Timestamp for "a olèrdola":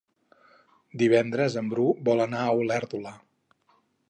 2.47-3.17